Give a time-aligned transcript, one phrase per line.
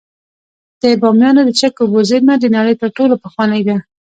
[0.81, 3.77] د بامیانو د چک اوبو زیرمه د نړۍ تر ټولو پخوانۍ ده